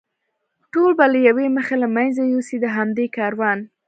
[0.73, 3.59] ټول به له یوې مخې له منځه یوسي، د همدې کاروان.